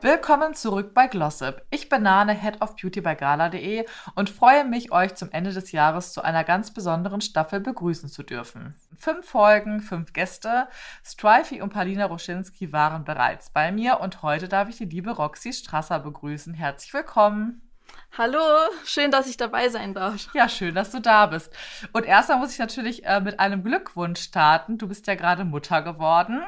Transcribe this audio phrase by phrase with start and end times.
[0.00, 1.62] Willkommen zurück bei Glossip.
[1.70, 3.84] Ich bin Nane, Head of Beauty bei Gala.de
[4.14, 8.22] und freue mich, euch zum Ende des Jahres zu einer ganz besonderen Staffel begrüßen zu
[8.22, 8.76] dürfen.
[8.96, 10.68] Fünf Folgen, fünf Gäste.
[11.04, 15.52] Strifey und Palina Roschinski waren bereits bei mir und heute darf ich die liebe Roxy
[15.52, 16.54] Strasser begrüßen.
[16.54, 17.68] Herzlich willkommen.
[18.16, 18.38] Hallo,
[18.84, 20.32] schön, dass ich dabei sein darf.
[20.32, 21.52] Ja, schön, dass du da bist.
[21.92, 24.78] Und erstmal muss ich natürlich äh, mit einem Glückwunsch starten.
[24.78, 26.44] Du bist ja gerade Mutter geworden.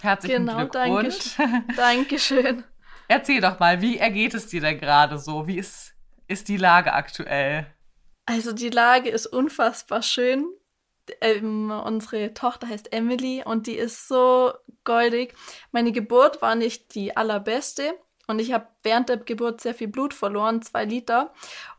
[0.00, 1.36] Herzlichen genau, Glückwunsch.
[1.36, 2.64] Danke, Dankeschön.
[3.08, 5.46] Erzähl doch mal, wie ergeht es dir denn gerade so?
[5.46, 5.94] Wie ist,
[6.26, 7.66] ist die Lage aktuell?
[8.26, 10.46] Also die Lage ist unfassbar schön.
[11.22, 14.52] Ähm, unsere Tochter heißt Emily und die ist so
[14.84, 15.34] goldig.
[15.72, 17.94] Meine Geburt war nicht die allerbeste
[18.28, 21.32] und ich habe während der Geburt sehr viel Blut verloren, zwei Liter.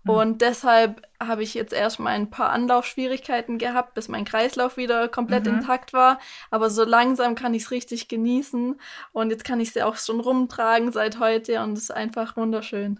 [0.03, 0.09] Mhm.
[0.09, 5.45] Und deshalb habe ich jetzt erstmal ein paar Anlaufschwierigkeiten gehabt, bis mein Kreislauf wieder komplett
[5.45, 5.59] mhm.
[5.59, 6.19] intakt war.
[6.49, 8.81] Aber so langsam kann ich es richtig genießen.
[9.11, 12.99] Und jetzt kann ich sie auch schon rumtragen seit heute und es ist einfach wunderschön.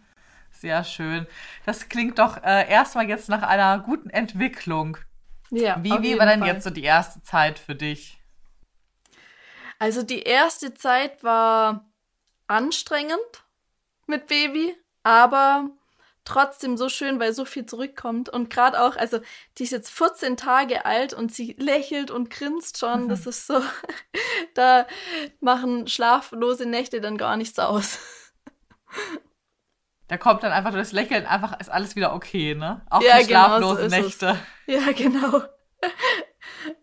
[0.52, 1.25] Sehr schön.
[1.65, 4.97] Das klingt doch äh, erstmal jetzt nach einer guten Entwicklung.
[5.49, 5.77] Ja.
[5.81, 6.49] Wie, wie war denn Fall.
[6.49, 8.19] jetzt so die erste Zeit für dich?
[9.79, 11.88] Also die erste Zeit war
[12.50, 13.44] anstrengend
[14.08, 15.69] mit Baby, aber
[16.25, 18.30] trotzdem so schön, weil so viel zurückkommt.
[18.30, 19.19] Und gerade auch, also
[19.58, 23.05] die ist jetzt 14 Tage alt und sie lächelt und grinst schon.
[23.05, 23.09] Mhm.
[23.09, 23.61] Das ist so,
[24.53, 24.86] da
[25.39, 28.00] machen schlaflose Nächte dann gar nichts aus.
[30.08, 32.81] Da kommt dann einfach das Lächeln, einfach ist alles wieder okay, ne?
[32.89, 34.39] Auch ja, die genau schlaflosen so Nächte.
[34.66, 34.73] Es.
[34.75, 35.44] Ja, genau.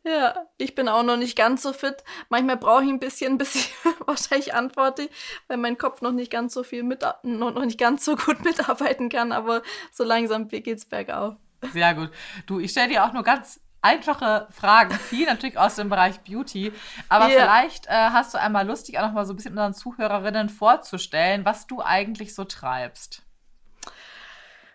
[0.05, 2.05] Ja, ich bin auch noch nicht ganz so fit.
[2.29, 3.75] Manchmal brauche ich ein bisschen, bis ich
[4.07, 5.09] wahrscheinlich antworte,
[5.49, 9.09] weil mein Kopf noch nicht ganz so viel mit, noch nicht ganz so gut mitarbeiten
[9.09, 11.37] kann, aber so langsam geht's bergauf.
[11.73, 12.11] Sehr gut.
[12.47, 16.73] Du, ich stelle dir auch nur ganz einfache Fragen, viel natürlich aus dem Bereich Beauty,
[17.09, 17.43] aber yeah.
[17.43, 20.49] vielleicht äh, hast du einmal Lust, dich auch noch mal so ein bisschen unseren Zuhörerinnen
[20.49, 23.23] vorzustellen, was du eigentlich so treibst.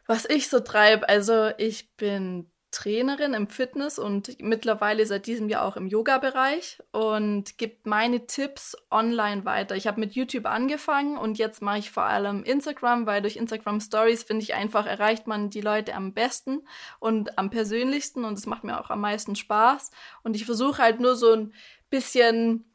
[0.07, 5.65] Was ich so treibe, also ich bin Trainerin im Fitness und mittlerweile seit diesem Jahr
[5.65, 9.75] auch im Yoga-Bereich und gibt meine Tipps online weiter.
[9.75, 13.81] Ich habe mit YouTube angefangen und jetzt mache ich vor allem Instagram, weil durch Instagram
[13.81, 16.61] Stories finde ich einfach erreicht man die Leute am besten
[16.99, 19.91] und am persönlichsten und es macht mir auch am meisten Spaß
[20.23, 21.53] und ich versuche halt nur so ein
[21.89, 22.65] bisschen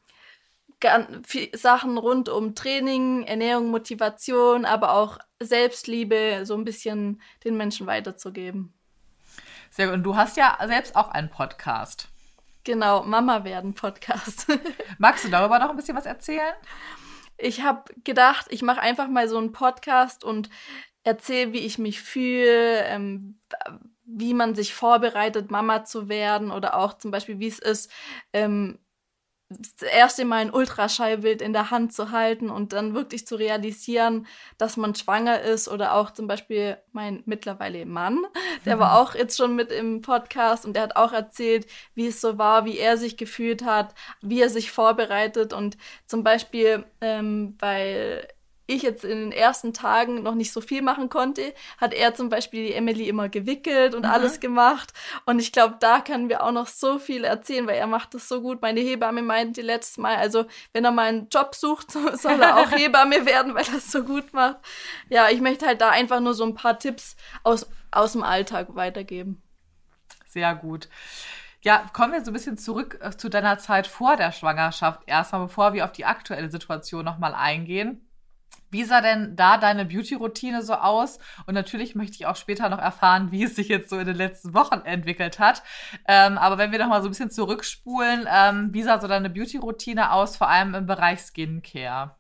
[1.55, 8.76] Sachen rund um Training, Ernährung, Motivation, aber auch Selbstliebe so ein bisschen den Menschen weiterzugeben.
[9.77, 9.97] Sehr gut.
[9.97, 12.09] Und du hast ja selbst auch einen Podcast.
[12.65, 14.47] Genau, Mama werden Podcast.
[14.99, 16.55] Magst du darüber noch ein bisschen was erzählen?
[17.37, 20.49] Ich habe gedacht, ich mache einfach mal so einen Podcast und
[21.05, 23.39] erzähle, wie ich mich fühle, ähm,
[24.07, 27.93] wie man sich vorbereitet, Mama zu werden oder auch zum Beispiel, wie es ist,
[28.33, 28.79] ähm,
[29.49, 34.27] das erste Mal ein Ultraschallbild in der Hand zu halten und dann wirklich zu realisieren,
[34.59, 38.25] dass man schwanger ist oder auch zum Beispiel mein mittlerweile Mann,
[38.65, 42.21] der war auch jetzt schon mit im Podcast und der hat auch erzählt, wie es
[42.21, 45.77] so war, wie er sich gefühlt hat, wie er sich vorbereitet und
[46.07, 48.27] zum Beispiel, ähm, weil
[48.67, 52.29] ich jetzt in den ersten Tagen noch nicht so viel machen konnte, hat er zum
[52.29, 54.11] Beispiel die Emily immer gewickelt und mhm.
[54.11, 54.93] alles gemacht.
[55.25, 58.29] Und ich glaube, da können wir auch noch so viel erzählen, weil er macht das
[58.29, 58.63] so gut.
[58.63, 62.71] Meine Hebamme meinte letztes Mal, also wenn er mal einen Job sucht, soll er auch
[62.77, 64.59] Hebamme werden, weil er es so gut macht.
[65.09, 68.75] Ja, ich möchte halt da einfach nur so ein paar Tipps aus, aus dem Alltag
[68.75, 69.43] weitergeben.
[70.27, 70.89] Sehr gut.
[71.63, 75.43] Ja, kommen wir so ein bisschen zurück äh, zu deiner Zeit vor der Schwangerschaft erstmal,
[75.43, 78.06] bevor wir auf die aktuelle Situation nochmal eingehen.
[78.77, 81.19] Wie sah denn da deine Beauty-Routine so aus?
[81.47, 84.17] Und natürlich möchte ich auch später noch erfahren, wie es sich jetzt so in den
[84.17, 85.63] letzten Wochen entwickelt hat.
[86.07, 89.31] Ähm, aber wenn wir noch mal so ein bisschen zurückspulen, ähm, wie sah so deine
[89.31, 92.17] Beauty-Routine aus, vor allem im Bereich Skincare?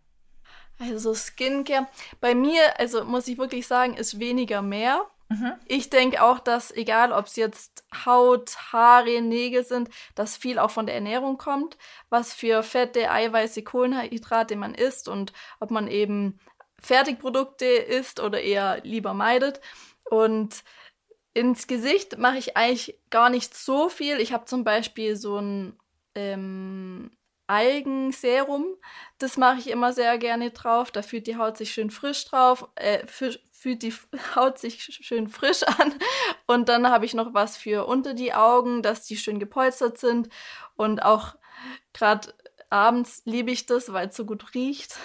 [0.80, 1.88] Also Skincare,
[2.22, 5.04] bei mir, also muss ich wirklich sagen, ist weniger mehr.
[5.28, 5.54] Mhm.
[5.66, 10.70] Ich denke auch, dass egal ob es jetzt Haut, Haare, Nägel sind, dass viel auch
[10.70, 11.76] von der Ernährung kommt,
[12.10, 16.38] was für Fette, Eiweiße, Kohlenhydrate man isst und ob man eben
[16.80, 19.60] Fertigprodukte isst oder eher lieber meidet.
[20.04, 20.62] Und
[21.34, 24.20] ins Gesicht mache ich eigentlich gar nicht so viel.
[24.20, 25.76] Ich habe zum Beispiel so ein
[26.14, 27.10] ähm,
[27.46, 28.64] Algenserum.
[29.18, 30.90] Das mache ich immer sehr gerne drauf.
[30.90, 33.06] Da fühlt die Haut sich schön frisch drauf, äh,
[33.66, 33.92] fühlt die
[34.36, 35.94] Haut sich schön frisch an.
[36.46, 40.28] Und dann habe ich noch was für unter die Augen, dass die schön gepolstert sind.
[40.76, 41.34] Und auch
[41.92, 42.32] gerade
[42.70, 44.96] abends liebe ich das, weil es so gut riecht.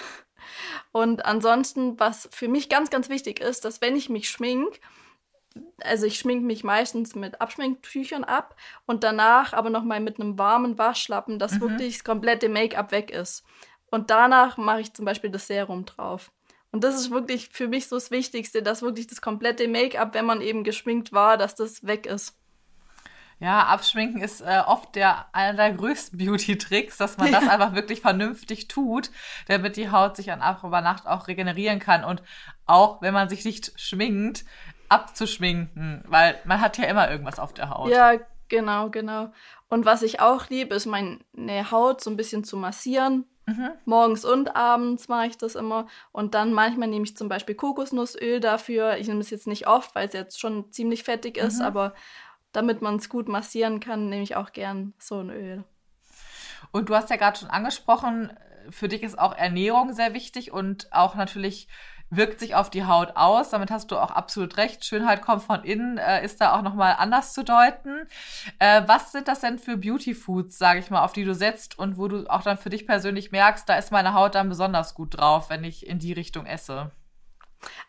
[0.91, 4.79] Und ansonsten, was für mich ganz, ganz wichtig ist, dass wenn ich mich schmink,
[5.79, 8.55] also ich schminke mich meistens mit Abschminktüchern ab
[8.85, 11.61] und danach aber nochmal mit einem warmen Waschlappen, dass mhm.
[11.61, 13.43] wirklich das komplette Make-up weg ist.
[13.89, 16.31] Und danach mache ich zum Beispiel das Serum drauf.
[16.71, 20.25] Und das ist wirklich für mich so das Wichtigste, dass wirklich das komplette Make-up, wenn
[20.25, 22.37] man eben geschminkt war, dass das weg ist.
[23.39, 28.01] Ja, abschminken ist äh, oft der einer der größten Beauty-Tricks, dass man das einfach wirklich
[28.01, 29.09] vernünftig tut,
[29.47, 32.21] damit die Haut sich an über Nacht auch regenerieren kann und
[32.67, 34.45] auch wenn man sich nicht schminkt,
[34.89, 37.89] abzuschminken, weil man hat ja immer irgendwas auf der Haut.
[37.89, 38.13] Ja,
[38.47, 39.31] genau, genau.
[39.69, 43.25] Und was ich auch liebe, ist meine Haut so ein bisschen zu massieren.
[43.45, 43.71] Mhm.
[43.85, 45.87] Morgens und abends mache ich das immer.
[46.11, 48.97] Und dann manchmal nehme ich zum Beispiel Kokosnussöl dafür.
[48.97, 51.65] Ich nehme es jetzt nicht oft, weil es jetzt schon ziemlich fettig ist, mhm.
[51.65, 51.93] aber
[52.51, 55.63] damit man es gut massieren kann, nehme ich auch gern so ein Öl.
[56.71, 58.31] Und du hast ja gerade schon angesprochen,
[58.69, 61.67] für dich ist auch Ernährung sehr wichtig und auch natürlich
[62.11, 63.49] wirkt sich auf die Haut aus.
[63.49, 64.85] Damit hast du auch absolut recht.
[64.85, 68.07] Schönheit kommt von innen, äh, ist da auch nochmal anders zu deuten.
[68.59, 71.79] Äh, was sind das denn für Beauty Foods, sage ich mal, auf die du setzt
[71.79, 74.93] und wo du auch dann für dich persönlich merkst, da ist meine Haut dann besonders
[74.93, 76.91] gut drauf, wenn ich in die Richtung esse?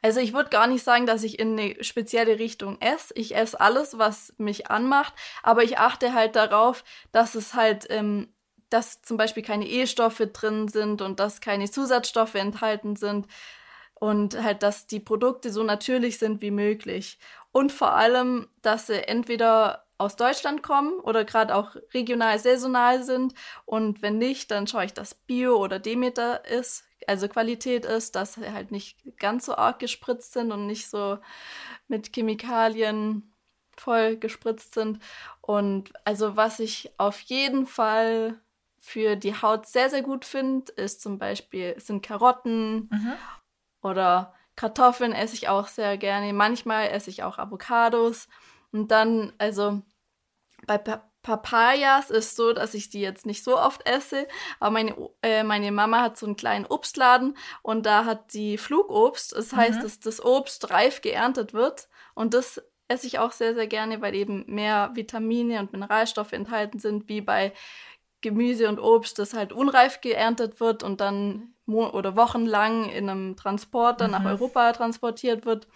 [0.02, 3.14] Also ich würde gar nicht sagen, dass ich in eine spezielle Richtung esse.
[3.16, 8.28] Ich esse alles, was mich anmacht, aber ich achte halt darauf, dass es halt, ähm,
[8.70, 13.26] dass zum Beispiel keine E-Stoffe drin sind und dass keine Zusatzstoffe enthalten sind
[14.02, 17.20] und halt, dass die Produkte so natürlich sind wie möglich.
[17.52, 23.32] Und vor allem, dass sie entweder aus Deutschland kommen oder gerade auch regional, saisonal sind.
[23.64, 28.34] Und wenn nicht, dann schaue ich, dass Bio oder Demeter ist, also Qualität ist, dass
[28.34, 31.18] sie halt nicht ganz so arg gespritzt sind und nicht so
[31.86, 33.32] mit Chemikalien
[33.76, 34.98] voll gespritzt sind.
[35.42, 38.40] Und also was ich auf jeden Fall
[38.80, 43.12] für die Haut sehr, sehr gut finde, ist zum Beispiel sind Karotten mhm.
[43.82, 46.32] Oder Kartoffeln esse ich auch sehr gerne.
[46.32, 48.28] Manchmal esse ich auch Avocados.
[48.70, 49.82] Und dann, also
[50.66, 54.26] bei pa Papayas ist so, dass ich die jetzt nicht so oft esse,
[54.58, 59.32] aber meine, äh, meine Mama hat so einen kleinen Obstladen und da hat die Flugobst.
[59.32, 59.82] Das heißt, mhm.
[59.82, 64.16] dass das Obst reif geerntet wird und das esse ich auch sehr, sehr gerne, weil
[64.16, 67.52] eben mehr Vitamine und Mineralstoffe enthalten sind, wie bei
[68.20, 74.06] Gemüse und Obst, das halt unreif geerntet wird und dann oder wochenlang in einem Transporter
[74.06, 74.12] mhm.
[74.12, 75.68] nach Europa transportiert wird.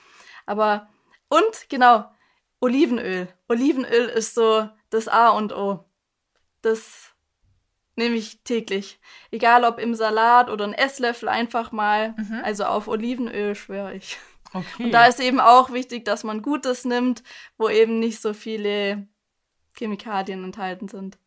[0.47, 0.89] Aber
[1.29, 2.05] und genau,
[2.61, 3.29] Olivenöl.
[3.49, 5.85] Olivenöl ist so das A und O.
[6.63, 7.15] Das
[7.97, 9.01] nehme ich täglich.
[9.31, 12.15] Egal ob im Salat oder ein Esslöffel einfach mal.
[12.17, 12.41] Mhm.
[12.45, 14.19] Also auf Olivenöl schwöre ich.
[14.53, 14.85] Okay.
[14.85, 17.23] Und da ist eben auch wichtig, dass man Gutes nimmt,
[17.59, 19.07] wo eben nicht so viele
[19.77, 21.19] Chemikalien enthalten sind.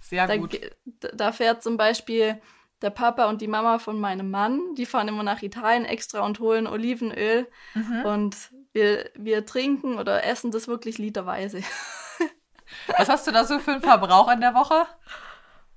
[0.00, 0.58] Sehr da, gut.
[0.84, 2.40] Da fährt zum Beispiel
[2.82, 6.40] der Papa und die Mama von meinem Mann, die fahren immer nach Italien extra und
[6.40, 7.48] holen Olivenöl.
[7.74, 8.04] Mhm.
[8.04, 8.36] Und
[8.72, 11.62] wir, wir trinken oder essen das wirklich literweise.
[12.98, 14.86] Was hast du da so für einen Verbrauch in der Woche?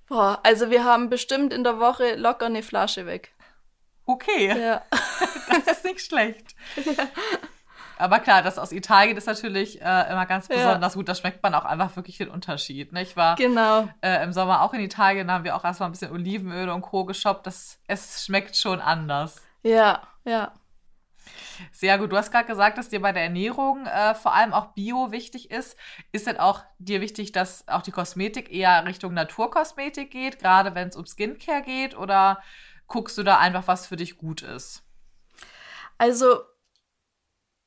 [0.07, 3.33] Boah, also wir haben bestimmt in der Woche locker eine Flasche weg.
[4.05, 4.59] Okay.
[4.59, 4.83] Ja.
[5.49, 6.55] Das ist nicht schlecht.
[6.75, 6.93] Ja.
[7.99, 10.97] Aber klar, das aus Italien ist natürlich äh, immer ganz besonders ja.
[10.97, 11.09] gut.
[11.09, 12.93] Da schmeckt man auch einfach wirklich den Unterschied.
[12.93, 13.01] Ne?
[13.01, 13.89] Ich war genau.
[14.01, 16.81] äh, im Sommer auch in Italien, da haben wir auch erstmal ein bisschen Olivenöl und
[16.81, 17.03] Co.
[17.03, 17.45] geshoppt.
[17.45, 19.43] Das, es schmeckt schon anders.
[19.63, 20.53] Ja, ja.
[21.73, 22.13] Sehr gut.
[22.13, 25.51] Du hast gerade gesagt, dass dir bei der Ernährung äh, vor allem auch Bio wichtig
[25.51, 25.75] ist.
[26.13, 30.87] Ist denn auch dir wichtig, dass auch die Kosmetik eher Richtung Naturkosmetik geht, gerade wenn
[30.87, 31.97] es um Skincare geht?
[31.97, 32.41] Oder
[32.87, 34.83] guckst du da einfach, was für dich gut ist?
[35.97, 36.39] Also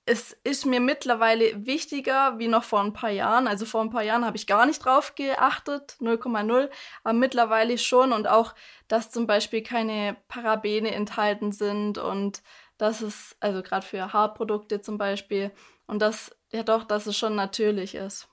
[0.04, 3.46] es ist mir mittlerweile wichtiger wie noch vor ein paar Jahren.
[3.46, 6.70] Also vor ein paar Jahren habe ich gar nicht drauf geachtet, 0,0,
[7.04, 8.54] aber mittlerweile schon und auch,
[8.88, 12.42] dass zum Beispiel keine Parabene enthalten sind und
[12.78, 15.52] dass es, also gerade für Haarprodukte zum Beispiel,
[15.86, 18.28] und das, ja doch, dass es schon natürlich ist.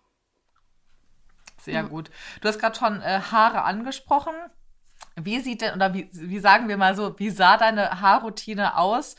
[1.59, 1.89] Sehr mhm.
[1.89, 2.09] gut.
[2.41, 4.33] Du hast gerade schon äh, Haare angesprochen.
[5.25, 9.15] Wie sieht denn, oder wie, wie sagen wir mal so, wie sah deine Haarroutine aus,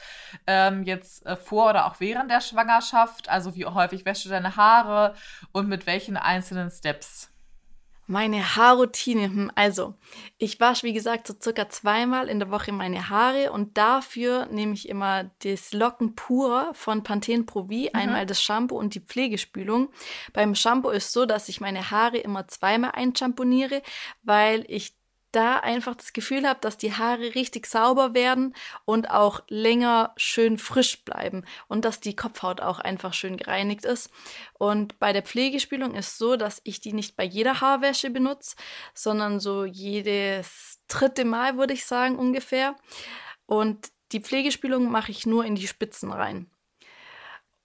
[0.47, 3.29] ähm, jetzt äh, vor oder auch während der Schwangerschaft?
[3.29, 5.15] Also wie häufig wäschst du deine Haare
[5.53, 7.31] und mit welchen einzelnen Steps?
[8.11, 9.27] Meine Haarroutine.
[9.27, 9.95] Hm, also,
[10.37, 14.73] ich wasche, wie gesagt, so circa zweimal in der Woche meine Haare und dafür nehme
[14.73, 17.89] ich immer das Locken pur von Pantene Pro V, mhm.
[17.93, 19.91] einmal das Shampoo und die Pflegespülung.
[20.33, 23.81] Beim Shampoo ist so, dass ich meine Haare immer zweimal einschamponiere,
[24.25, 24.97] weil ich
[25.33, 30.59] da einfach das Gefühl habe, dass die Haare richtig sauber werden und auch länger schön
[30.59, 34.11] frisch bleiben und dass die Kopfhaut auch einfach schön gereinigt ist.
[34.59, 38.57] Und bei der Pflegespülung ist so, dass ich die nicht bei jeder Haarwäsche benutze,
[38.95, 42.77] sondern so jedes dritte Mal, würde ich sagen, ungefähr.
[43.47, 46.51] Und die Pflegespülung mache ich nur in die Spitzen rein.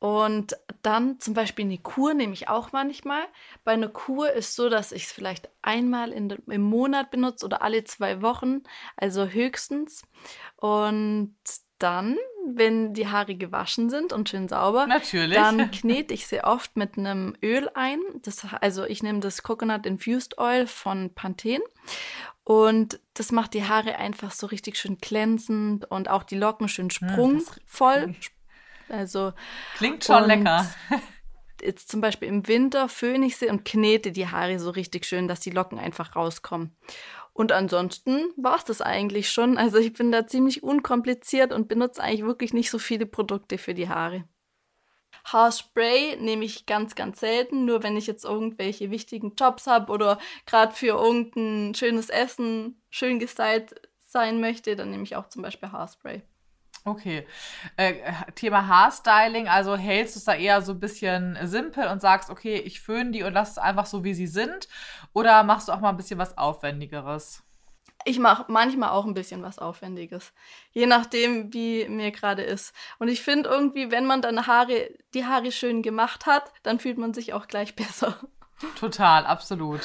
[0.06, 3.24] Und dann zum Beispiel eine Kur nehme ich auch manchmal.
[3.64, 7.64] Bei einer Kur ist so, dass ich es vielleicht einmal in, im Monat benutze oder
[7.64, 8.62] alle zwei Wochen,
[8.98, 10.04] also höchstens.
[10.58, 11.36] Und
[11.80, 15.40] dann, wenn die Haare gewaschen sind und schön sauber, Natürlich.
[15.40, 18.00] dann knete ich sie oft mit einem Öl ein.
[18.22, 21.64] Das, also ich nehme das Coconut Infused Oil von Pantene
[22.44, 26.92] und das macht die Haare einfach so richtig schön glänzend und auch die Locken schön
[26.92, 28.14] sprungvoll.
[28.90, 29.34] Also
[29.78, 30.70] Klingt schon lecker.
[31.62, 35.28] Jetzt zum Beispiel im Winter föhne ich sie und knete die Haare so richtig schön,
[35.28, 36.76] dass die Locken einfach rauskommen.
[37.34, 39.58] Und ansonsten war es das eigentlich schon.
[39.58, 43.74] Also ich bin da ziemlich unkompliziert und benutze eigentlich wirklich nicht so viele Produkte für
[43.74, 44.26] die Haare.
[45.26, 50.20] Haarspray nehme ich ganz, ganz selten, nur wenn ich jetzt irgendwelche wichtigen Jobs habe oder
[50.46, 53.76] gerade für irgendein schönes Essen schön gestylt
[54.06, 56.22] sein möchte, dann nehme ich auch zum Beispiel Haarspray.
[56.88, 57.26] Okay.
[57.78, 57.96] Äh,
[58.36, 62.58] Thema Haarstyling, also hältst du es da eher so ein bisschen simpel und sagst, okay,
[62.58, 64.68] ich föhne die und lass es einfach so, wie sie sind?
[65.12, 67.42] Oder machst du auch mal ein bisschen was Aufwendigeres?
[68.08, 70.32] Ich mache manchmal auch ein bisschen was Aufwendiges.
[70.74, 72.72] Je nachdem, wie mir gerade ist.
[73.00, 77.00] Und ich finde irgendwie, wenn man dann Haare, die Haare schön gemacht hat, dann fühlt
[77.00, 78.20] man sich auch gleich besser.
[78.80, 79.82] Total, absolut.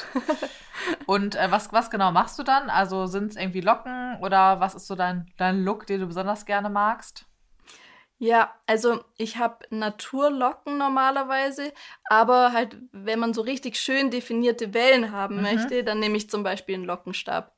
[1.05, 2.69] Und äh, was, was genau machst du dann?
[2.69, 6.45] Also sind es irgendwie Locken oder was ist so dein, dein Look, den du besonders
[6.45, 7.25] gerne magst?
[8.17, 11.73] Ja, also ich habe Naturlocken normalerweise,
[12.07, 15.41] aber halt, wenn man so richtig schön definierte Wellen haben Mhm.
[15.41, 17.51] möchte, dann nehme ich zum Beispiel einen Lockenstab.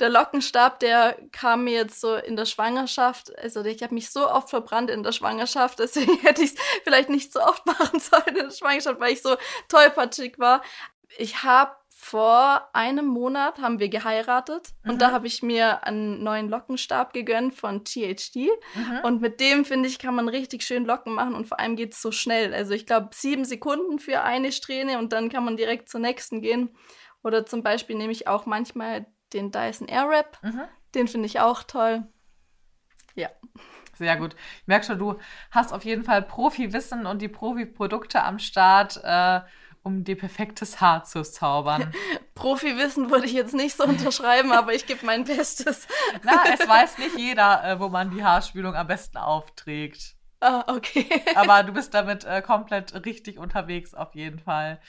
[0.00, 4.30] Der Lockenstab, der kam mir jetzt so in der Schwangerschaft, also ich habe mich so
[4.30, 8.28] oft verbrannt in der Schwangerschaft, deswegen hätte ich es vielleicht nicht so oft machen sollen
[8.28, 9.36] in der Schwangerschaft, weil ich so
[9.68, 10.62] tollpatschig war.
[11.16, 14.90] Ich habe vor einem Monat haben wir geheiratet Mhm.
[14.92, 18.36] und da habe ich mir einen neuen Lockenstab gegönnt von THD.
[18.76, 19.00] Mhm.
[19.02, 21.94] Und mit dem, finde ich, kann man richtig schön Locken machen und vor allem geht
[21.94, 22.54] es so schnell.
[22.54, 26.40] Also ich glaube, sieben Sekunden für eine Strähne und dann kann man direkt zur nächsten
[26.40, 26.70] gehen.
[27.24, 30.38] Oder zum Beispiel nehme ich auch manchmal den Dyson Airwrap.
[30.42, 30.62] Mhm.
[30.94, 32.06] Den finde ich auch toll.
[33.14, 33.28] Ja.
[33.94, 34.36] Sehr gut.
[34.60, 35.18] Ich merke schon, du
[35.50, 39.40] hast auf jeden Fall Profi-Wissen und die Profi-Produkte am Start, äh,
[39.82, 41.92] um dir perfektes Haar zu zaubern.
[42.34, 45.88] Profi-Wissen würde ich jetzt nicht so unterschreiben, aber ich gebe mein Bestes.
[46.22, 50.17] Na, es weiß nicht jeder, äh, wo man die Haarspülung am besten aufträgt.
[50.40, 51.06] Ah, okay.
[51.34, 54.80] Aber du bist damit äh, komplett richtig unterwegs, auf jeden Fall.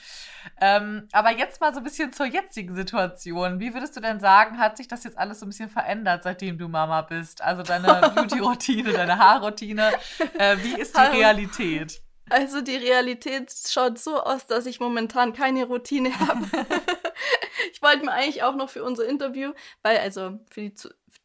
[0.60, 3.58] Ähm, aber jetzt mal so ein bisschen zur jetzigen Situation.
[3.58, 6.56] Wie würdest du denn sagen, hat sich das jetzt alles so ein bisschen verändert, seitdem
[6.56, 7.42] du Mama bist?
[7.42, 9.90] Also deine Beauty-Routine, deine Haarroutine.
[10.38, 11.16] Äh, wie ist die Hallo.
[11.16, 12.00] Realität?
[12.30, 16.46] Also die Realität schaut so aus, dass ich momentan keine Routine habe.
[17.72, 19.52] ich wollte mir eigentlich auch noch für unser Interview,
[19.82, 20.74] weil also für die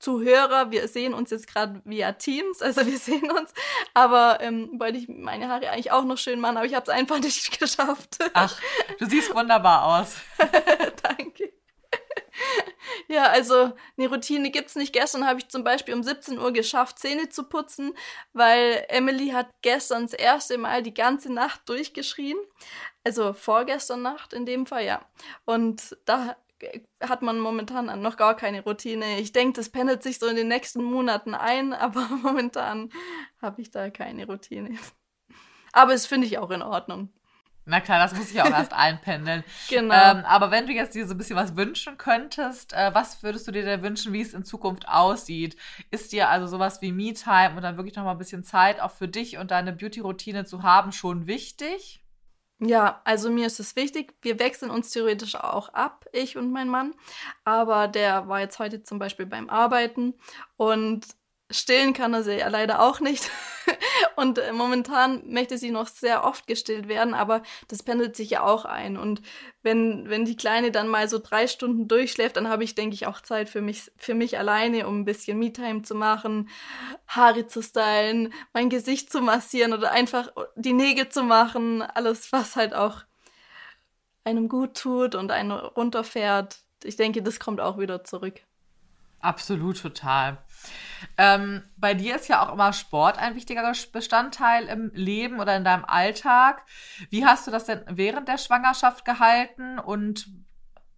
[0.05, 3.51] Zuhörer, wir sehen uns jetzt gerade via Teams, also wir sehen uns,
[3.95, 6.89] aber ähm, wollte ich meine Haare eigentlich auch noch schön machen, aber ich habe es
[6.89, 8.19] einfach nicht geschafft.
[8.33, 8.55] Ach,
[8.99, 10.17] du siehst wunderbar aus.
[11.01, 11.51] Danke.
[13.07, 14.93] Ja, also eine Routine gibt's nicht.
[14.93, 17.97] Gestern habe ich zum Beispiel um 17 Uhr geschafft, Zähne zu putzen,
[18.33, 22.37] weil Emily hat gestern das erste Mal die ganze Nacht durchgeschrien.
[23.03, 25.01] Also vorgestern Nacht in dem Fall, ja.
[25.45, 26.35] Und da
[27.01, 29.19] hat man momentan noch gar keine Routine.
[29.19, 32.91] Ich denke, das pendelt sich so in den nächsten Monaten ein, aber momentan
[33.41, 34.77] habe ich da keine Routine.
[35.73, 37.09] Aber es finde ich auch in Ordnung.
[37.67, 39.43] Na klar, das muss ich auch erst einpendeln.
[39.69, 39.95] Genau.
[39.95, 43.47] Ähm, aber wenn du jetzt dir so ein bisschen was wünschen könntest, äh, was würdest
[43.47, 45.57] du dir denn wünschen, wie es in Zukunft aussieht?
[45.89, 48.91] Ist dir also sowas wie Me-Time und dann wirklich noch mal ein bisschen Zeit auch
[48.91, 52.04] für dich und deine Beauty-Routine zu haben schon wichtig?
[52.61, 54.13] Ja, also mir ist es wichtig.
[54.21, 56.95] Wir wechseln uns theoretisch auch ab, ich und mein Mann.
[57.43, 60.13] Aber der war jetzt heute zum Beispiel beim Arbeiten
[60.55, 61.05] und
[61.51, 63.29] stillen kann er sie ja leider auch nicht.
[64.15, 68.43] Und äh, momentan möchte sie noch sehr oft gestillt werden, aber das pendelt sich ja
[68.43, 68.97] auch ein.
[68.97, 69.21] Und
[69.61, 73.07] wenn, wenn die Kleine dann mal so drei Stunden durchschläft, dann habe ich, denke ich,
[73.07, 76.49] auch Zeit für mich, für mich alleine, um ein bisschen Me-Time zu machen,
[77.07, 81.81] Haare zu stylen, mein Gesicht zu massieren oder einfach die Nägel zu machen.
[81.81, 83.03] Alles, was halt auch
[84.23, 86.59] einem gut tut und einen runterfährt.
[86.83, 88.41] Ich denke, das kommt auch wieder zurück.
[89.25, 90.37] Absolut, total.
[91.17, 95.63] Ähm, bei dir ist ja auch immer Sport ein wichtiger Bestandteil im Leben oder in
[95.63, 96.63] deinem Alltag.
[97.09, 100.27] Wie hast du das denn während der Schwangerschaft gehalten und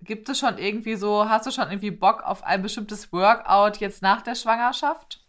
[0.02, 4.02] gibt es schon irgendwie so, hast du schon irgendwie Bock auf ein bestimmtes Workout jetzt
[4.02, 5.24] nach der Schwangerschaft?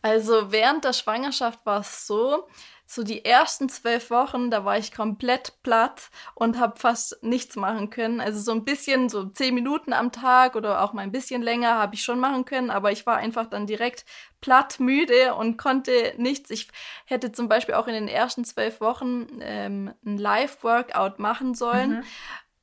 [0.00, 2.48] Also während der Schwangerschaft war es so,
[2.90, 7.90] so die ersten zwölf Wochen, da war ich komplett platt und habe fast nichts machen
[7.90, 8.18] können.
[8.18, 11.74] Also so ein bisschen, so zehn Minuten am Tag oder auch mal ein bisschen länger
[11.74, 14.06] habe ich schon machen können, aber ich war einfach dann direkt
[14.40, 16.48] platt, müde und konnte nichts.
[16.50, 16.70] Ich
[17.04, 21.90] hätte zum Beispiel auch in den ersten zwölf Wochen ähm, ein Live-Workout machen sollen.
[21.90, 22.04] Mhm.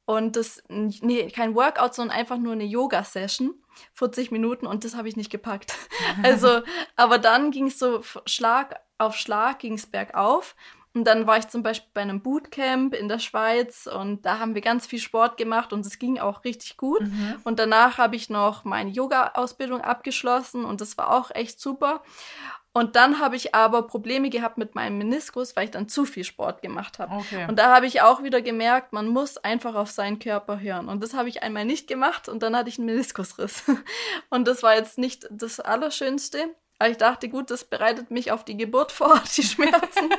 [0.06, 3.54] Und das, nee, kein Workout, sondern einfach nur eine Yoga-Session.
[3.94, 5.76] 40 Minuten und das habe ich nicht gepackt.
[6.24, 6.62] Also,
[6.96, 10.56] aber dann ging es so Schlag auf Schlag ging es bergauf.
[10.96, 14.56] Und dann war ich zum Beispiel bei einem Bootcamp in der Schweiz und da haben
[14.56, 17.02] wir ganz viel Sport gemacht und es ging auch richtig gut.
[17.02, 17.36] Mhm.
[17.44, 22.02] Und danach habe ich noch meine Yoga-Ausbildung abgeschlossen und das war auch echt super.
[22.72, 26.26] Und dann habe ich aber Probleme gehabt mit meinem Meniskus, weil ich dann zu viel
[26.26, 27.16] Sport gemacht habe.
[27.16, 27.46] Okay.
[27.48, 30.90] Und da habe ich auch wieder gemerkt, man muss einfach auf seinen Körper hören.
[30.90, 33.64] Und das habe ich einmal nicht gemacht und dann hatte ich einen Meniskusriss.
[34.30, 36.54] Und das war jetzt nicht das Allerschönste.
[36.78, 40.10] Aber ich dachte, gut, das bereitet mich auf die Geburt vor, die Schmerzen.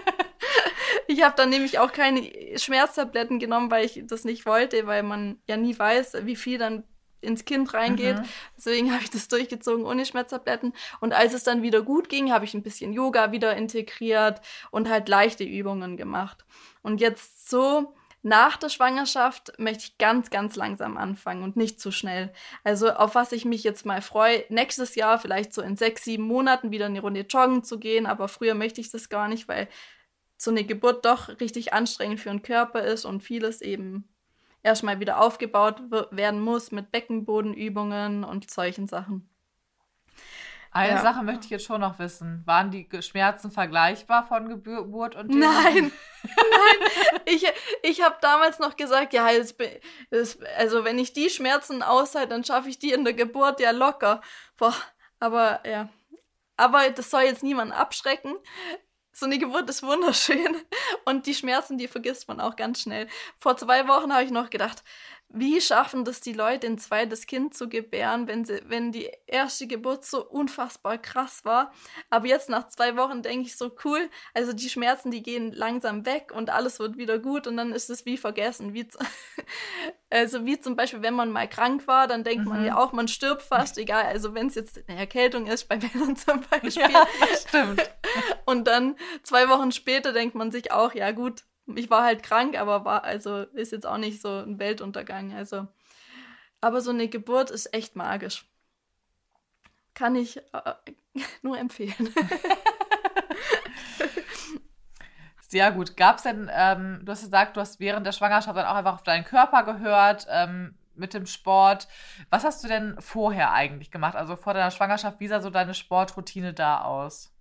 [1.06, 2.22] ich habe dann nämlich auch keine
[2.58, 6.84] Schmerztabletten genommen, weil ich das nicht wollte, weil man ja nie weiß, wie viel dann
[7.20, 8.18] ins Kind reingeht.
[8.18, 8.24] Mhm.
[8.56, 10.72] Deswegen habe ich das durchgezogen ohne Schmerztabletten.
[11.00, 14.88] Und als es dann wieder gut ging, habe ich ein bisschen Yoga wieder integriert und
[14.88, 16.44] halt leichte Übungen gemacht.
[16.82, 21.92] Und jetzt so nach der Schwangerschaft möchte ich ganz, ganz langsam anfangen und nicht zu
[21.92, 22.32] schnell.
[22.64, 26.24] Also auf was ich mich jetzt mal freue, nächstes Jahr vielleicht so in sechs, sieben
[26.24, 29.68] Monaten wieder eine Runde joggen zu gehen, aber früher möchte ich das gar nicht, weil
[30.36, 34.08] so eine Geburt doch richtig anstrengend für den Körper ist und vieles eben
[34.62, 35.80] erstmal wieder aufgebaut
[36.10, 39.28] werden muss mit Beckenbodenübungen und solchen Sachen.
[40.76, 41.02] Eine ja.
[41.02, 42.42] Sache möchte ich jetzt schon noch wissen.
[42.44, 45.38] Waren die Schmerzen vergleichbar von Geburt und dem?
[45.40, 45.92] Nein,
[46.22, 46.90] nein.
[47.24, 47.44] Ich,
[47.82, 49.56] ich habe damals noch gesagt, ja, es,
[50.10, 53.72] es, also wenn ich die Schmerzen aushalte, dann schaffe ich die in der Geburt ja
[53.72, 54.20] locker.
[54.56, 54.74] Boah,
[55.18, 55.88] aber ja.
[56.56, 58.36] Aber das soll jetzt niemand abschrecken
[59.16, 60.56] so eine Geburt ist wunderschön
[61.06, 63.08] und die Schmerzen, die vergisst man auch ganz schnell.
[63.38, 64.84] Vor zwei Wochen habe ich noch gedacht,
[65.28, 69.66] wie schaffen das die Leute, ein zweites Kind zu gebären, wenn, sie, wenn die erste
[69.66, 71.72] Geburt so unfassbar krass war.
[72.10, 76.06] Aber jetzt nach zwei Wochen denke ich so cool, also die Schmerzen, die gehen langsam
[76.06, 78.72] weg und alles wird wieder gut und dann ist es wie vergessen.
[78.72, 78.86] Wie
[80.10, 82.50] also wie zum Beispiel, wenn man mal krank war, dann denkt mhm.
[82.50, 84.04] man ja auch, man stirbt fast, egal.
[84.04, 86.82] Also wenn es jetzt eine Erkältung ist, bei Männern zum Beispiel.
[86.82, 87.82] Ja, stimmt.
[88.46, 91.42] Und dann zwei Wochen später denkt man sich auch, ja gut,
[91.74, 95.34] ich war halt krank, aber war, also ist jetzt auch nicht so ein Weltuntergang.
[95.34, 95.66] Also,
[96.60, 98.46] aber so eine Geburt ist echt magisch.
[99.94, 100.74] Kann ich äh,
[101.42, 102.14] nur empfehlen.
[105.48, 105.96] Sehr gut.
[105.96, 108.94] Gab es denn, ähm, du hast gesagt, du hast während der Schwangerschaft dann auch einfach
[108.94, 111.86] auf deinen Körper gehört ähm, mit dem Sport.
[112.30, 114.16] Was hast du denn vorher eigentlich gemacht?
[114.16, 117.35] Also vor deiner Schwangerschaft, wie sah so deine Sportroutine da aus?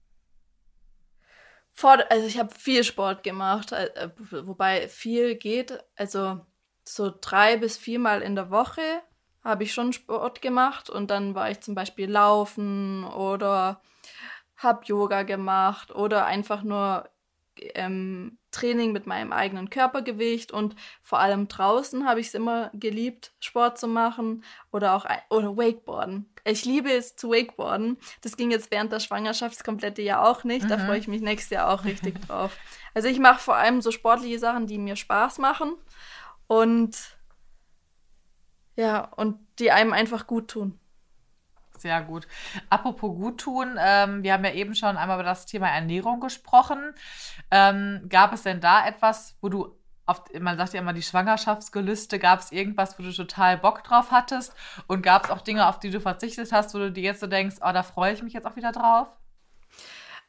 [1.76, 5.78] Vor, also ich habe viel Sport gemacht, äh, wobei viel geht.
[5.96, 6.40] Also
[6.86, 8.82] so drei bis viermal in der Woche
[9.44, 13.82] habe ich schon Sport gemacht und dann war ich zum Beispiel laufen oder
[14.56, 17.10] habe Yoga gemacht oder einfach nur
[17.58, 23.34] ähm, Training mit meinem eigenen Körpergewicht und vor allem draußen habe ich es immer geliebt,
[23.40, 26.30] Sport zu machen oder auch oder Wakeboarden.
[26.46, 27.98] Ich liebe es zu Wakeboarden.
[28.22, 30.66] Das ging jetzt während der Schwangerschaft das komplette Jahr auch nicht.
[30.66, 30.70] Mhm.
[30.70, 32.58] Da freue ich mich nächstes Jahr auch richtig drauf.
[32.94, 35.74] Also ich mache vor allem so sportliche Sachen, die mir Spaß machen
[36.48, 36.96] und
[38.78, 40.80] ja, und die einem einfach gut tun.
[41.78, 42.28] Sehr gut.
[42.70, 46.94] Apropos Guttun, ähm, wir haben ja eben schon einmal über das Thema Ernährung gesprochen.
[47.52, 52.20] Ähm, gab es denn da etwas, wo du auf, man sagt ja immer die Schwangerschaftsgelüste,
[52.20, 54.54] gab es irgendwas, wo du total Bock drauf hattest?
[54.88, 57.28] Und gab es auch Dinge, auf die du verzichtet hast, wo du dir jetzt so
[57.28, 59.08] denkst, oh, da freue ich mich jetzt auch wieder drauf?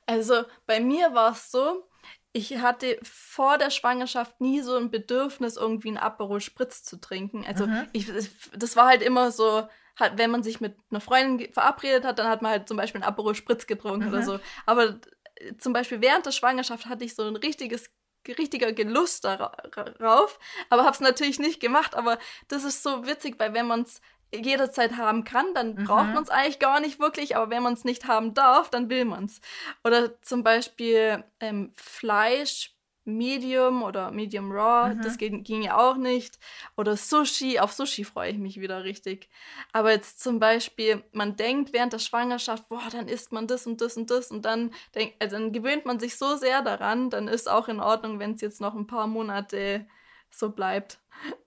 [0.06, 1.86] Also bei mir war es so,
[2.32, 7.44] ich hatte vor der Schwangerschaft nie so ein Bedürfnis, irgendwie einen Aperol Spritz zu trinken.
[7.46, 7.86] Also mhm.
[7.92, 8.10] ich,
[8.54, 12.28] das war halt immer so, hat, wenn man sich mit einer Freundin verabredet hat, dann
[12.28, 14.12] hat man halt zum Beispiel einen Aperol Spritz getrunken mhm.
[14.12, 14.38] oder so.
[14.66, 15.00] Aber
[15.36, 17.90] äh, zum Beispiel während der Schwangerschaft hatte ich so ein richtiges
[18.38, 21.94] richtiger Gelust darauf, aber habe es natürlich nicht gemacht.
[21.94, 24.00] Aber das ist so witzig, weil wenn man es
[24.34, 25.84] jederzeit haben kann, dann mhm.
[25.84, 28.90] braucht man es eigentlich gar nicht wirklich, aber wenn man es nicht haben darf, dann
[28.90, 29.40] will man es.
[29.84, 32.75] Oder zum Beispiel ähm, Fleisch
[33.06, 35.02] Medium oder Medium Raw, mhm.
[35.02, 36.38] das ging, ging, ja auch nicht.
[36.76, 39.28] Oder Sushi, auf Sushi freue ich mich wieder richtig.
[39.72, 43.80] Aber jetzt zum Beispiel, man denkt während der Schwangerschaft, boah, dann isst man das und
[43.80, 47.28] das und das und dann, denk, also dann gewöhnt man sich so sehr daran, dann
[47.28, 49.86] ist auch in Ordnung, wenn es jetzt noch ein paar Monate
[50.30, 50.98] so bleibt.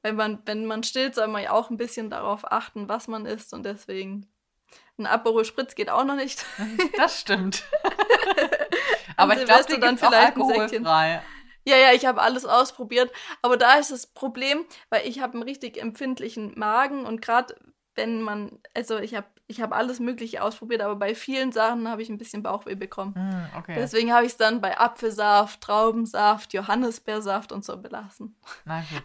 [0.01, 3.25] Wenn man, wenn man stillt, soll man ja auch ein bisschen darauf achten, was man
[3.25, 4.27] isst und deswegen
[4.97, 6.45] ein Aperol Spritz geht auch noch nicht.
[6.97, 7.63] Das stimmt.
[9.17, 11.21] aber ich glaube, dann vielleicht alkoholfrei.
[11.65, 15.43] Ja, ja, ich habe alles ausprobiert, aber da ist das Problem, weil ich habe einen
[15.43, 17.55] richtig empfindlichen Magen und gerade
[17.95, 22.03] wenn man, also ich habe ich hab alles Mögliche ausprobiert, aber bei vielen Sachen habe
[22.03, 23.13] ich ein bisschen Bauchweh bekommen.
[23.15, 23.75] Mm, okay.
[23.75, 28.35] Deswegen habe ich es dann bei Apfelsaft, Traubensaft, Johannisbeersaft und so belassen.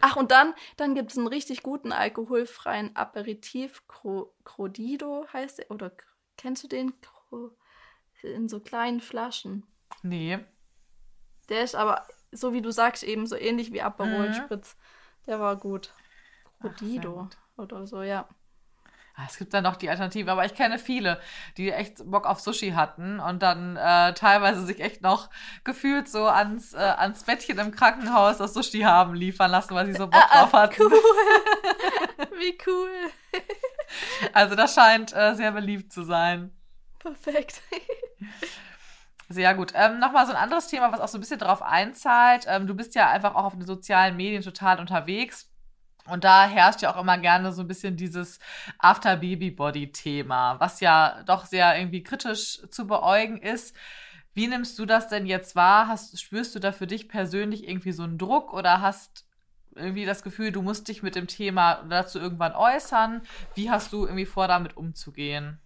[0.00, 5.70] Ach, und dann, dann gibt es einen richtig guten alkoholfreien Aperitif, Cro Crodido heißt er,
[5.70, 5.90] oder
[6.36, 6.92] kennst du den?
[8.22, 9.66] In so kleinen Flaschen.
[10.02, 10.38] Nee.
[11.48, 14.34] Der ist aber, so wie du sagst, eben so ähnlich wie Aperol mhm.
[14.34, 14.76] Spritz.
[15.26, 15.92] Der war gut.
[16.60, 18.26] Crodido oder so, ja.
[19.16, 21.20] Ah, es gibt dann noch die Alternative, aber ich kenne viele,
[21.56, 25.30] die echt Bock auf Sushi hatten und dann äh, teilweise sich echt noch
[25.62, 29.92] gefühlt so ans, äh, ans Bettchen im Krankenhaus das Sushi haben liefern lassen, weil sie
[29.92, 30.82] so Bock ah, drauf hatten.
[30.82, 30.90] Cool.
[32.40, 32.90] Wie cool.
[34.32, 36.50] also das scheint äh, sehr beliebt zu sein.
[36.98, 37.62] Perfekt.
[39.28, 39.72] Sehr gut.
[39.74, 42.44] Ähm, Nochmal so ein anderes Thema, was auch so ein bisschen darauf einzahlt.
[42.48, 45.50] Ähm, du bist ja einfach auch auf den sozialen Medien total unterwegs.
[46.06, 48.38] Und da herrscht ja auch immer gerne so ein bisschen dieses
[48.78, 53.74] After-Baby-Body-Thema, was ja doch sehr irgendwie kritisch zu beäugen ist.
[54.34, 55.88] Wie nimmst du das denn jetzt wahr?
[55.88, 59.24] Hast, spürst du da für dich persönlich irgendwie so einen Druck oder hast
[59.76, 63.22] irgendwie das Gefühl, du musst dich mit dem Thema dazu irgendwann äußern?
[63.54, 65.58] Wie hast du irgendwie vor, damit umzugehen?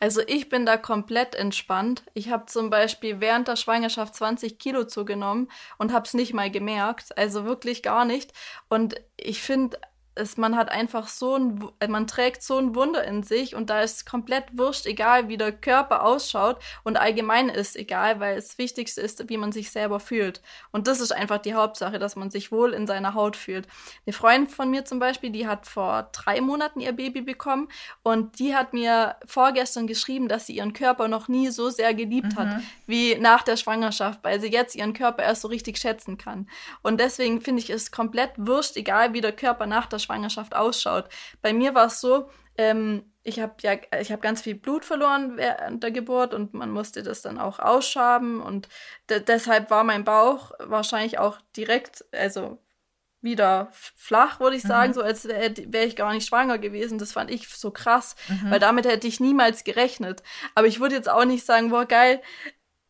[0.00, 2.04] Also ich bin da komplett entspannt.
[2.14, 6.50] Ich habe zum Beispiel während der Schwangerschaft 20 Kilo zugenommen und habe es nicht mal
[6.50, 7.18] gemerkt.
[7.18, 8.32] Also wirklich gar nicht.
[8.68, 9.78] Und ich finde,
[10.18, 13.70] es, man hat einfach so ein, äh, man trägt so ein Wunder in sich und
[13.70, 18.58] da ist komplett wurscht, egal wie der Körper ausschaut und allgemein ist egal, weil das
[18.58, 20.42] Wichtigste ist, wie man sich selber fühlt.
[20.72, 23.66] Und das ist einfach die Hauptsache, dass man sich wohl in seiner Haut fühlt.
[24.06, 27.68] Eine Freundin von mir zum Beispiel, die hat vor drei Monaten ihr Baby bekommen
[28.02, 32.34] und die hat mir vorgestern geschrieben, dass sie ihren Körper noch nie so sehr geliebt
[32.34, 32.38] mhm.
[32.38, 36.48] hat wie nach der Schwangerschaft, weil sie jetzt ihren Körper erst so richtig schätzen kann.
[36.82, 40.56] Und deswegen finde ich es komplett wurscht, egal wie der Körper nach der Schwangerschaft Schwangerschaft
[40.56, 41.08] ausschaut.
[41.42, 45.36] Bei mir war es so, ähm, ich habe ja, ich habe ganz viel Blut verloren
[45.36, 48.68] während der Geburt und man musste das dann auch ausschaben und
[49.08, 52.58] deshalb war mein Bauch wahrscheinlich auch direkt, also
[53.20, 54.94] wieder flach, würde ich sagen, mhm.
[54.94, 56.98] so als wäre wär ich gar nicht schwanger gewesen.
[56.98, 58.50] Das fand ich so krass, mhm.
[58.50, 60.22] weil damit hätte ich niemals gerechnet.
[60.54, 62.22] Aber ich würde jetzt auch nicht sagen, boah, geil,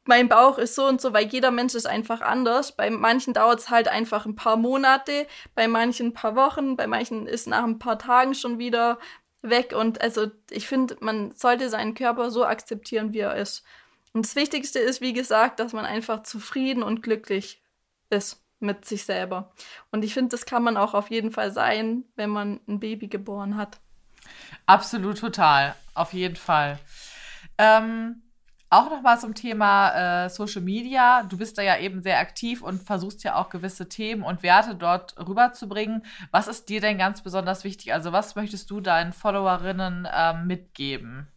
[0.08, 2.72] mein Bauch ist so und so, weil jeder Mensch ist einfach anders.
[2.72, 6.86] Bei manchen dauert es halt einfach ein paar Monate, bei manchen ein paar Wochen, bei
[6.86, 8.98] manchen ist nach ein paar Tagen schon wieder
[9.42, 9.74] weg.
[9.76, 13.64] Und also ich finde, man sollte seinen Körper so akzeptieren, wie er ist.
[14.14, 17.62] Und das Wichtigste ist, wie gesagt, dass man einfach zufrieden und glücklich
[18.08, 19.52] ist mit sich selber.
[19.92, 23.08] Und ich finde, das kann man auch auf jeden Fall sein, wenn man ein Baby
[23.08, 23.78] geboren hat.
[24.64, 26.78] Absolut total, auf jeden Fall.
[27.58, 28.22] Ähm
[28.70, 31.22] auch nochmal zum Thema äh, Social Media.
[31.22, 34.74] Du bist da ja eben sehr aktiv und versuchst ja auch gewisse Themen und Werte
[34.74, 36.04] dort rüberzubringen.
[36.30, 37.94] Was ist dir denn ganz besonders wichtig?
[37.94, 41.28] Also was möchtest du deinen Followerinnen ähm, mitgeben?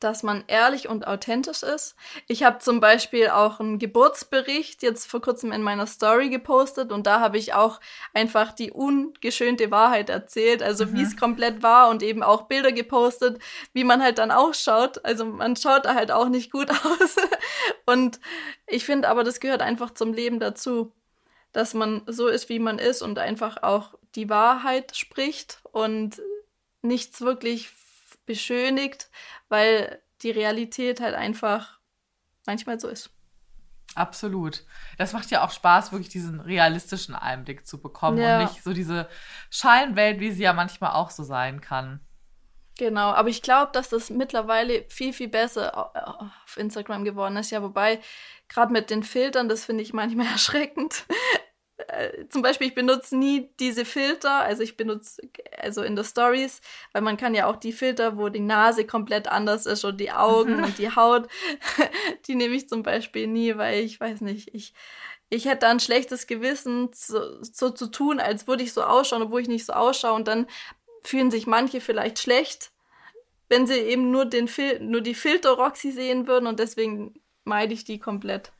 [0.00, 1.94] Dass man ehrlich und authentisch ist.
[2.26, 7.06] Ich habe zum Beispiel auch einen Geburtsbericht jetzt vor kurzem in meiner Story gepostet und
[7.06, 7.80] da habe ich auch
[8.14, 10.94] einfach die ungeschönte Wahrheit erzählt, also mhm.
[10.94, 13.40] wie es komplett war und eben auch Bilder gepostet,
[13.72, 15.04] wie man halt dann ausschaut.
[15.04, 17.16] Also man schaut da halt auch nicht gut aus.
[17.86, 18.20] und
[18.66, 20.92] ich finde aber, das gehört einfach zum Leben dazu,
[21.52, 26.20] dass man so ist, wie man ist und einfach auch die Wahrheit spricht und
[26.82, 27.70] nichts wirklich
[28.26, 29.10] beschönigt,
[29.48, 31.80] weil die Realität halt einfach
[32.46, 33.10] manchmal so ist.
[33.94, 34.64] Absolut.
[34.98, 38.38] Das macht ja auch Spaß, wirklich diesen realistischen Einblick zu bekommen ja.
[38.38, 39.08] und nicht so diese
[39.50, 42.00] Scheinwelt, wie sie ja manchmal auch so sein kann.
[42.78, 47.50] Genau, aber ich glaube, dass das mittlerweile viel, viel besser auf Instagram geworden ist.
[47.50, 48.00] Ja, wobei,
[48.48, 51.04] gerade mit den Filtern, das finde ich manchmal erschreckend.
[51.90, 55.22] Äh, zum Beispiel, ich benutze nie diese Filter, also ich benutze,
[55.58, 56.60] also in der Stories,
[56.92, 60.12] weil man kann ja auch die Filter, wo die Nase komplett anders ist und die
[60.12, 61.28] Augen und die Haut,
[62.26, 64.72] die nehme ich zum Beispiel nie, weil ich weiß nicht, ich,
[65.30, 69.40] ich hätte ein schlechtes Gewissen, so, so zu tun, als würde ich so ausschauen, obwohl
[69.40, 70.46] ich nicht so ausschaue und dann
[71.02, 72.70] fühlen sich manche vielleicht schlecht,
[73.48, 77.74] wenn sie eben nur den Fil nur die Filter Roxy sehen würden und deswegen meide
[77.74, 78.52] ich die komplett.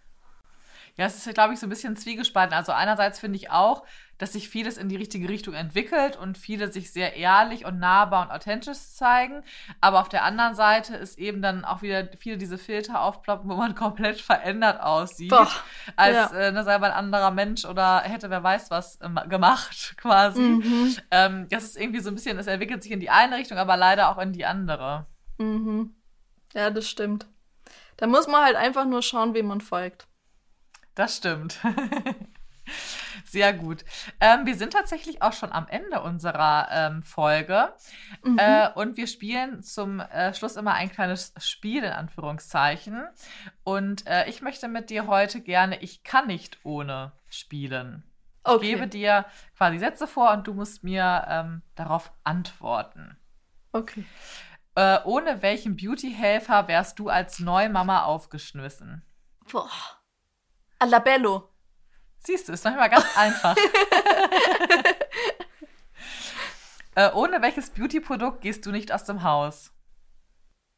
[0.97, 2.55] Ja, es ist, glaube ich, so ein bisschen zwiegespalten.
[2.55, 3.85] Also einerseits finde ich auch,
[4.21, 8.27] dass sich vieles in die richtige Richtung entwickelt und viele sich sehr ehrlich und nahbar
[8.27, 9.43] und authentisch zeigen.
[9.81, 13.55] Aber auf der anderen Seite ist eben dann auch wieder viele diese Filter aufploppen, wo
[13.55, 15.49] man komplett verändert aussieht, Boah,
[15.97, 16.39] als ja.
[16.39, 20.41] äh, ne, sei mal ein anderer Mensch oder hätte wer weiß was äh, gemacht quasi.
[20.41, 20.97] Mhm.
[21.11, 23.79] Ähm, das ist irgendwie so ein bisschen, es entwickelt sich in die eine Richtung, aber
[23.79, 25.07] leider auch in die andere.
[25.39, 25.95] Mhm.
[26.53, 27.27] Ja, das stimmt.
[27.97, 30.07] Da muss man halt einfach nur schauen, wem man folgt.
[31.01, 31.59] Das stimmt.
[33.25, 33.87] Sehr gut.
[34.21, 37.73] Ähm, wir sind tatsächlich auch schon am Ende unserer ähm, Folge.
[38.23, 38.37] Mhm.
[38.39, 43.07] Äh, und wir spielen zum äh, Schluss immer ein kleines Spiel in Anführungszeichen.
[43.65, 48.03] Und äh, ich möchte mit dir heute gerne Ich kann nicht ohne spielen.
[48.45, 48.67] Okay.
[48.67, 49.25] Ich gebe dir
[49.57, 53.17] quasi Sätze vor und du musst mir ähm, darauf antworten.
[53.73, 54.05] Okay.
[54.75, 59.03] Äh, ohne welchen Beauty-Helfer wärst du als Neumama aufgeschmissen?
[59.51, 59.71] Boah.
[60.81, 61.49] Alabello.
[62.19, 63.57] Siehst du, ist manchmal ganz einfach.
[66.95, 69.73] äh, ohne welches Beauty-Produkt gehst du nicht aus dem Haus?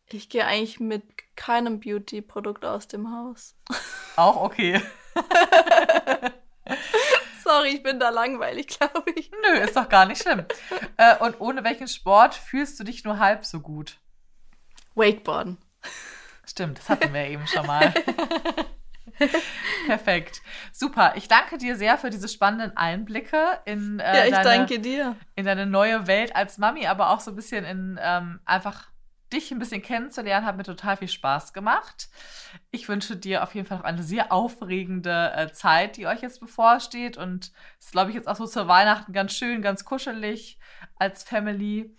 [0.08, 1.04] Ich gehe eigentlich mit
[1.36, 3.54] keinem Beauty-Produkt aus dem Haus.
[4.16, 4.82] Auch okay.
[7.42, 9.30] Sorry, ich bin da langweilig, glaube ich.
[9.30, 10.44] Nö, ist doch gar nicht schlimm.
[10.96, 13.98] Äh, und ohne welchen Sport fühlst du dich nur halb so gut?
[14.94, 15.58] Wakeboarden.
[16.44, 17.94] Stimmt, das hatten wir eben schon mal.
[19.86, 20.42] Perfekt.
[20.72, 21.14] Super.
[21.16, 26.06] Ich danke dir sehr für diese spannenden Einblicke in, äh, ja, deine, in deine neue
[26.06, 28.92] Welt als Mami, aber auch so ein bisschen in ähm, einfach
[29.32, 30.46] dich ein bisschen kennenzulernen.
[30.46, 32.08] Hat mir total viel Spaß gemacht.
[32.70, 36.40] Ich wünsche dir auf jeden Fall noch eine sehr aufregende äh, Zeit, die euch jetzt
[36.40, 37.16] bevorsteht.
[37.16, 40.58] Und es ist, glaube ich, jetzt auch so zu Weihnachten ganz schön, ganz kuschelig
[40.96, 41.94] als Family.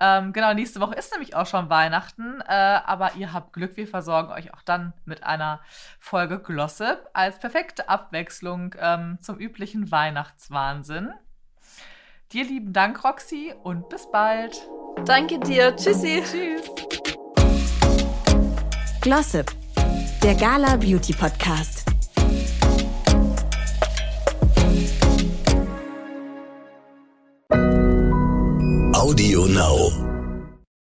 [0.00, 3.88] Ähm, genau, nächste Woche ist nämlich auch schon Weihnachten, äh, aber ihr habt Glück, wir
[3.88, 5.60] versorgen euch auch dann mit einer
[5.98, 11.12] Folge Glossip als perfekte Abwechslung ähm, zum üblichen Weihnachtswahnsinn.
[12.32, 14.56] Dir lieben Dank, Roxy, und bis bald.
[15.06, 15.74] Danke dir.
[15.74, 16.22] Tschüssi.
[16.22, 16.70] Tschüss.
[19.00, 19.50] Glossip,
[20.22, 21.88] der Gala Beauty Podcast.
[28.98, 30.07] Audio Now.